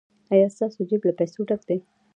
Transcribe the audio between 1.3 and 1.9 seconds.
ډک دی؟